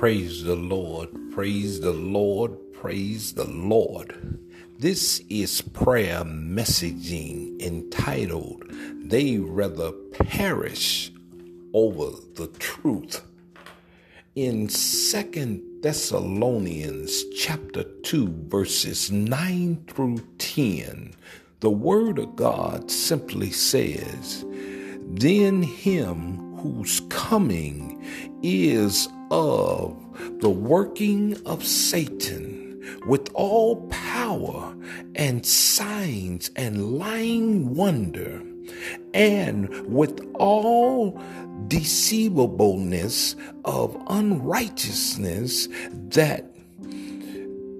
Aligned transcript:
Praise 0.00 0.44
the 0.44 0.56
Lord, 0.56 1.10
praise 1.30 1.78
the 1.82 1.92
Lord, 1.92 2.56
praise 2.72 3.34
the 3.34 3.44
Lord. 3.44 4.38
This 4.78 5.20
is 5.28 5.60
prayer 5.60 6.24
messaging 6.24 7.60
entitled, 7.60 8.64
They 9.04 9.36
Rather 9.36 9.92
Perish 9.92 11.12
Over 11.74 12.16
the 12.34 12.46
Truth. 12.58 13.20
In 14.34 14.70
Second 14.70 15.60
Thessalonians 15.82 17.22
chapter 17.36 17.82
2, 17.82 18.46
verses 18.48 19.10
9 19.10 19.84
through 19.86 20.26
10, 20.38 21.12
the 21.60 21.68
Word 21.68 22.18
of 22.18 22.36
God 22.36 22.90
simply 22.90 23.50
says, 23.50 24.46
Then 25.10 25.62
him 25.62 26.56
whose 26.56 27.00
coming 27.10 28.02
is 28.42 29.06
of 29.30 29.96
the 30.40 30.50
working 30.50 31.36
of 31.46 31.64
Satan 31.64 32.82
with 33.06 33.30
all 33.34 33.86
power 33.88 34.74
and 35.14 35.44
signs 35.44 36.50
and 36.56 36.98
lying 36.98 37.74
wonder 37.74 38.42
and 39.14 39.68
with 39.86 40.20
all 40.34 41.20
deceivableness 41.68 43.36
of 43.64 43.96
unrighteousness 44.08 45.68
that 45.92 46.44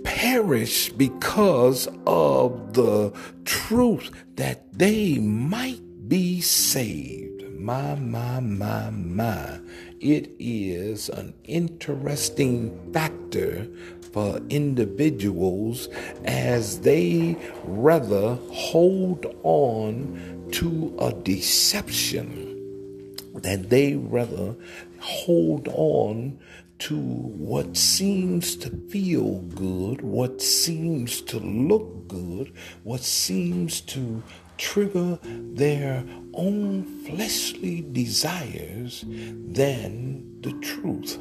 perish 0.04 0.90
because 0.90 1.88
of 2.06 2.74
the 2.74 3.12
truth 3.44 4.10
that 4.36 4.72
they 4.72 5.18
might 5.18 5.80
be 6.08 6.40
saved. 6.40 7.29
My, 7.60 7.94
my, 7.94 8.40
my, 8.40 8.88
my. 8.88 9.60
It 10.00 10.30
is 10.38 11.10
an 11.10 11.34
interesting 11.44 12.90
factor 12.90 13.68
for 14.12 14.40
individuals 14.48 15.88
as 16.24 16.80
they 16.80 17.36
rather 17.64 18.38
hold 18.50 19.26
on 19.42 20.48
to 20.52 20.96
a 21.00 21.12
deception 21.12 23.14
that 23.34 23.68
they 23.68 23.94
rather 23.94 24.56
hold 25.00 25.68
on 25.68 26.38
to 26.78 26.96
what 26.96 27.76
seems 27.76 28.56
to 28.56 28.70
feel 28.88 29.40
good, 29.40 30.00
what 30.00 30.40
seems 30.40 31.20
to 31.20 31.38
look 31.38 32.08
good, 32.08 32.54
what 32.84 33.02
seems 33.02 33.82
to 33.82 34.22
trigger 34.60 35.18
their 35.22 36.04
own 36.34 36.84
fleshly 37.06 37.80
desires 37.92 39.04
than 39.08 40.22
the 40.42 40.52
truth. 40.60 41.18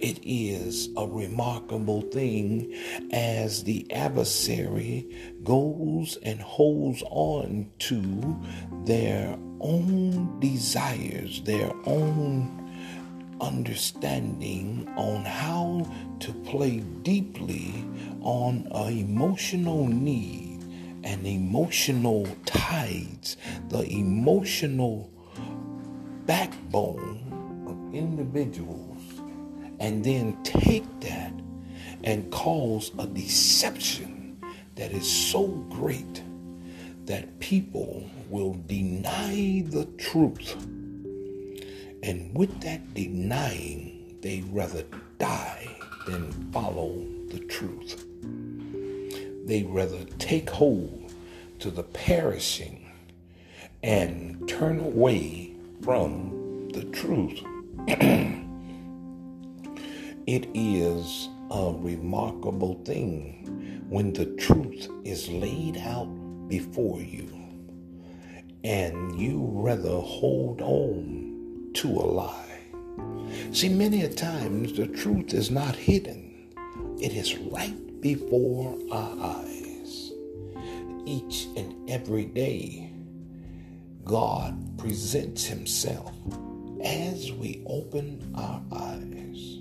It 0.00 0.20
is 0.22 0.90
a 0.96 1.06
remarkable 1.06 2.02
thing 2.02 2.74
as 3.10 3.64
the 3.64 3.90
adversary 3.90 5.08
goes 5.44 6.18
and 6.22 6.40
holds 6.40 7.02
on 7.10 7.70
to 7.80 8.38
their 8.84 9.36
own 9.60 10.38
desires, 10.38 11.42
their 11.42 11.72
own 11.86 12.62
understanding 13.40 14.88
on 14.96 15.24
how 15.24 15.90
to 16.20 16.32
play 16.32 16.80
deeply 17.02 17.72
on 18.20 18.68
an 18.72 18.98
emotional 18.98 19.86
need 19.86 20.45
and 21.16 21.26
emotional 21.26 22.28
tides, 22.44 23.38
the 23.70 23.82
emotional 23.88 25.10
backbone 26.26 27.64
of 27.66 27.94
individuals, 27.94 29.00
and 29.80 30.04
then 30.04 30.36
take 30.42 30.84
that 31.00 31.32
and 32.04 32.30
cause 32.30 32.92
a 32.98 33.06
deception 33.06 34.38
that 34.74 34.92
is 34.92 35.10
so 35.10 35.46
great 35.70 36.22
that 37.06 37.38
people 37.40 38.04
will 38.28 38.54
deny 38.66 39.64
the 39.68 39.86
truth. 39.96 40.54
And 42.02 42.36
with 42.36 42.60
that 42.60 42.92
denying, 42.92 44.18
they 44.20 44.44
rather 44.50 44.84
die 45.18 45.66
than 46.06 46.30
follow 46.52 47.06
the 47.30 47.40
truth. 47.48 48.04
They 49.46 49.62
rather 49.62 50.04
take 50.18 50.50
hold 50.50 51.05
to 51.66 51.72
the 51.72 51.82
perishing 51.82 52.86
and 53.82 54.48
turn 54.48 54.78
away 54.78 55.52
from 55.82 56.68
the 56.72 56.84
truth. 56.92 57.40
it 60.28 60.48
is 60.54 61.28
a 61.50 61.74
remarkable 61.76 62.80
thing 62.84 63.82
when 63.88 64.12
the 64.12 64.26
truth 64.36 64.88
is 65.02 65.28
laid 65.28 65.76
out 65.78 66.06
before 66.46 67.00
you 67.00 67.28
and 68.62 69.18
you 69.20 69.44
rather 69.52 69.98
hold 69.98 70.62
on 70.62 71.72
to 71.74 71.88
a 71.88 72.06
lie. 72.06 72.60
See, 73.50 73.70
many 73.70 74.02
a 74.02 74.08
times 74.08 74.74
the 74.74 74.86
truth 74.86 75.34
is 75.34 75.50
not 75.50 75.74
hidden, 75.74 76.32
it 77.00 77.12
is 77.12 77.36
right 77.38 78.00
before 78.00 78.78
our 78.92 79.18
eyes. 79.20 79.55
Each 81.06 81.46
and 81.56 81.88
every 81.88 82.24
day, 82.24 82.90
God 84.02 84.76
presents 84.76 85.44
Himself 85.44 86.12
as 86.82 87.30
we 87.30 87.62
open 87.64 88.32
our 88.34 88.60
eyes. 88.72 89.58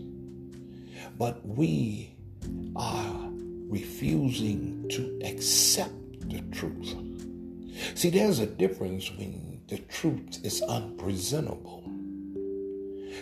But 1.20 1.46
we 1.46 2.16
are 2.76 3.30
refusing 3.70 4.90
to 4.90 5.20
accept 5.24 6.30
the 6.30 6.42
truth. 6.52 6.96
See, 7.94 8.10
there's 8.10 8.40
a 8.40 8.48
difference 8.48 9.12
when 9.12 9.62
the 9.68 9.78
truth 9.78 10.44
is 10.44 10.64
unpresentable 10.64 11.84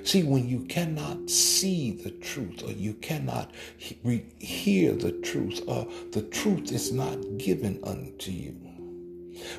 See, 0.04 0.24
when 0.24 0.48
you 0.48 0.62
cannot 0.62 1.30
see 1.30 1.92
the 1.92 2.12
truth 2.12 2.64
or 2.64 2.72
you 2.72 2.94
cannot 2.96 3.52
he- 3.78 4.26
hear 4.40 4.94
the 4.94 5.12
truth 5.12 5.62
or 5.68 5.88
the 6.12 6.24
truth 6.24 6.72
is 6.72 6.92
not 6.92 7.38
given 7.38 7.80
unto 7.84 8.32
you. 8.32 8.56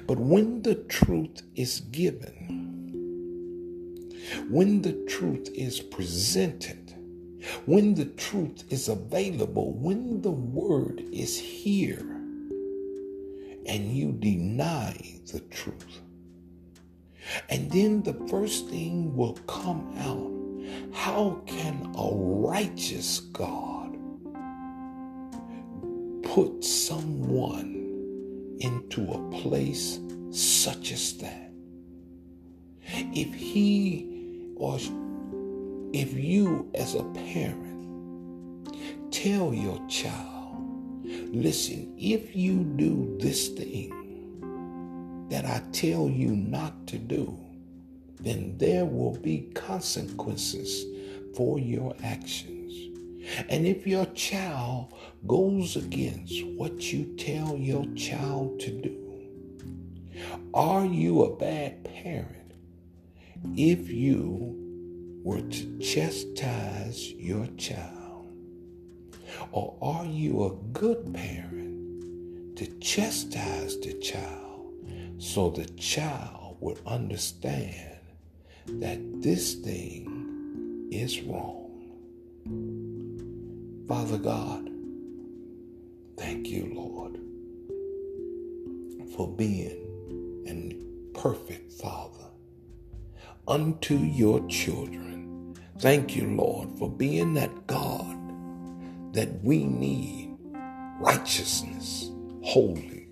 But 0.06 0.18
when 0.18 0.62
the 0.62 0.74
truth 0.74 1.42
is 1.54 1.80
given, 1.80 2.64
when 4.48 4.82
the 4.82 4.92
truth 5.06 5.48
is 5.54 5.80
presented, 5.80 6.94
when 7.66 7.94
the 7.94 8.06
truth 8.06 8.64
is 8.70 8.88
available, 8.88 9.72
when 9.72 10.22
the 10.22 10.30
word 10.30 11.02
is 11.12 11.38
here, 11.38 12.06
and 13.66 13.96
you 13.96 14.12
deny 14.12 14.96
the 15.32 15.40
truth, 15.40 16.00
and 17.48 17.70
then 17.70 18.02
the 18.02 18.14
first 18.28 18.68
thing 18.68 19.14
will 19.16 19.34
come 19.46 19.94
out 19.98 20.34
how 20.92 21.42
can 21.46 21.92
a 21.96 22.08
righteous 22.12 23.20
God 23.20 23.96
put 26.22 26.64
someone 26.64 28.56
into 28.60 29.12
a 29.12 29.30
place 29.42 29.98
such 30.30 30.92
as 30.92 31.16
that? 31.18 31.50
If 32.82 33.34
he 33.34 34.08
or 34.56 34.78
if 35.92 36.12
you 36.14 36.70
as 36.74 36.94
a 36.94 37.04
parent 37.04 38.72
tell 39.12 39.54
your 39.54 39.80
child, 39.88 41.04
listen, 41.04 41.94
if 41.98 42.34
you 42.34 42.64
do 42.64 43.16
this 43.20 43.48
thing, 43.48 44.03
that 45.31 45.44
I 45.44 45.62
tell 45.73 46.09
you 46.09 46.31
not 46.31 46.87
to 46.88 46.99
do, 46.99 47.38
then 48.21 48.56
there 48.59 48.85
will 48.85 49.17
be 49.19 49.50
consequences 49.55 50.85
for 51.37 51.59
your 51.59 51.94
actions. 52.03 52.73
And 53.49 53.67
if 53.67 53.87
your 53.87 54.06
child 54.06 54.93
goes 55.26 55.76
against 55.76 56.44
what 56.56 56.93
you 56.93 57.17
tell 57.17 57.56
your 57.56 57.87
child 57.94 58.61
to 58.61 58.71
do, 58.71 59.00
are 60.53 60.85
you 60.85 61.25
a 61.25 61.37
bad 61.37 61.85
parent 61.85 62.53
if 63.56 63.88
you 63.91 65.21
were 65.25 65.41
to 65.41 65.79
chastise 65.79 67.12
your 67.12 67.47
child? 67.56 68.31
Or 69.53 69.76
are 69.82 70.06
you 70.06 70.44
a 70.44 70.55
good 70.73 71.12
parent 71.15 72.56
to 72.56 72.67
chastise 72.79 73.79
the 73.81 73.94
child? 73.94 74.44
So 75.25 75.50
the 75.50 75.65
child 75.76 76.56
would 76.61 76.79
understand 76.87 77.99
that 78.67 78.99
this 79.23 79.55
thing 79.55 80.88
is 80.93 81.21
wrong. 81.23 81.71
Father 83.88 84.19
God, 84.19 84.71
thank 86.17 86.49
you, 86.49 86.71
Lord, 86.75 87.19
for 89.17 89.29
being 89.29 89.81
a 90.47 91.19
perfect 91.19 91.73
Father 91.73 92.31
unto 93.47 93.97
your 93.97 94.47
children 94.49 95.15
Thank 95.79 96.15
you, 96.15 96.35
Lord, 96.35 96.79
for 96.79 96.88
being 96.88 97.35
that 97.35 97.67
God 97.67 98.17
that 99.12 99.43
we 99.43 99.65
need 99.65 100.37
righteousness, 101.00 102.11
holy. 102.43 103.03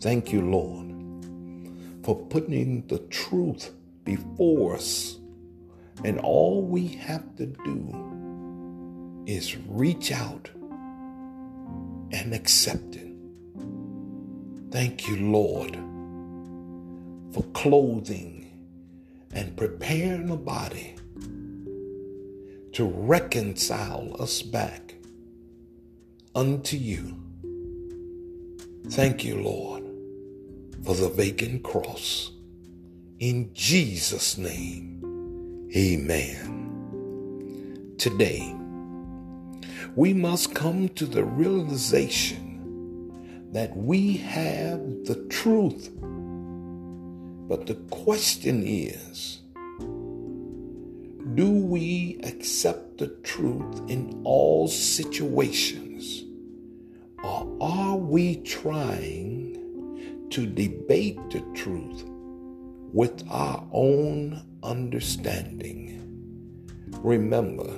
Thank 0.00 0.32
you, 0.32 0.42
Lord, 0.42 0.86
for 2.04 2.14
putting 2.14 2.86
the 2.86 2.98
truth 3.10 3.72
before 4.04 4.76
us. 4.76 5.18
And 6.04 6.20
all 6.20 6.62
we 6.62 6.86
have 6.86 7.34
to 7.36 7.46
do 7.46 9.24
is 9.26 9.56
reach 9.66 10.12
out 10.12 10.48
and 12.12 12.32
accept 12.32 12.94
it. 12.94 13.12
Thank 14.70 15.08
you, 15.08 15.16
Lord, 15.16 15.74
for 17.32 17.42
clothing 17.52 18.36
and 19.32 19.56
preparing 19.56 20.26
the 20.26 20.36
body 20.36 20.94
to 22.72 22.84
reconcile 22.84 24.14
us 24.20 24.42
back 24.42 24.94
unto 26.34 26.76
you. 26.76 27.16
Thank 28.90 29.24
you, 29.24 29.42
Lord, 29.42 29.87
for 30.84 30.94
the 30.94 31.08
vacant 31.08 31.62
cross. 31.62 32.32
In 33.18 33.50
Jesus' 33.54 34.38
name, 34.38 35.70
amen. 35.76 36.54
Today, 37.98 38.54
we 39.96 40.14
must 40.14 40.54
come 40.54 40.88
to 40.90 41.06
the 41.06 41.24
realization 41.24 42.44
that 43.52 43.76
we 43.76 44.16
have 44.18 44.80
the 45.04 45.26
truth 45.28 45.90
but 47.48 47.66
the 47.66 47.76
question 47.90 48.62
is 48.66 49.40
do 51.34 51.50
we 51.50 52.20
accept 52.24 52.98
the 52.98 53.08
truth 53.22 53.82
in 53.88 54.20
all 54.24 54.68
situations? 54.68 56.24
Or 57.22 57.56
are 57.60 57.96
we 57.96 58.36
trying 58.36 59.37
to 60.30 60.46
debate 60.46 61.18
the 61.30 61.40
truth 61.54 62.04
with 62.92 63.24
our 63.30 63.66
own 63.72 64.44
understanding? 64.62 65.94
Remember, 67.02 67.70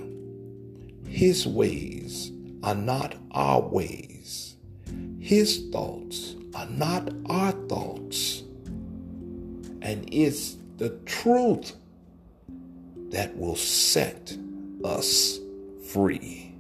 His 1.06 1.46
ways 1.46 2.32
are 2.62 2.74
not 2.74 3.16
our 3.32 3.60
ways, 3.60 4.56
His 5.18 5.68
thoughts 5.72 6.36
are 6.54 6.66
not 6.66 7.08
our 7.26 7.52
thoughts 7.52 8.44
and 9.82 10.08
it's 10.12 10.56
the 10.76 10.90
truth 11.04 11.74
that 13.10 13.36
will 13.36 13.56
set 13.56 14.36
us 14.84 15.38
free. 15.88 16.54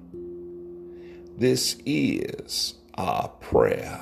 This 1.36 1.76
is 1.86 2.74
our 2.94 3.28
prayer 3.28 4.00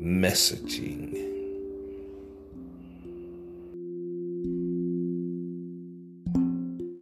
messaging 0.00 1.29